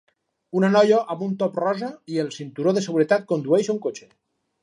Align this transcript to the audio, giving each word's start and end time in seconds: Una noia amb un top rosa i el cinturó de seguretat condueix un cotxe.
Una 0.59 0.69
noia 0.75 1.01
amb 1.15 1.21
un 1.25 1.35
top 1.43 1.59
rosa 1.63 1.91
i 2.15 2.17
el 2.25 2.33
cinturó 2.37 2.73
de 2.77 2.85
seguretat 2.87 3.29
condueix 3.35 3.73
un 3.77 3.81
cotxe. 3.87 4.09